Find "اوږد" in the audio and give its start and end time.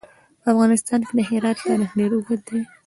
2.13-2.41